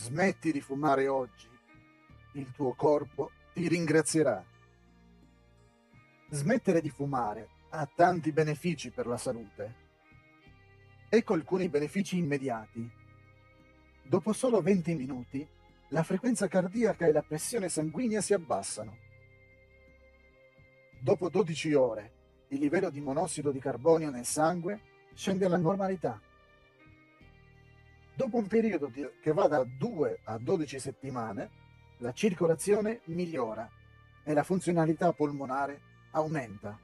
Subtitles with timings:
[0.00, 1.48] Smetti di fumare oggi,
[2.34, 4.42] il tuo corpo ti ringrazierà.
[6.30, 9.74] Smettere di fumare ha tanti benefici per la salute.
[11.08, 12.88] Ecco alcuni benefici immediati.
[14.04, 15.46] Dopo solo 20 minuti,
[15.88, 18.96] la frequenza cardiaca e la pressione sanguigna si abbassano.
[21.00, 22.12] Dopo 12 ore,
[22.50, 24.80] il livello di monossido di carbonio nel sangue
[25.12, 26.22] scende alla normalità.
[28.18, 31.50] Dopo un periodo di, che va da 2 a 12 settimane,
[31.98, 33.70] la circolazione migliora
[34.24, 36.76] e la funzionalità polmonare aumenta.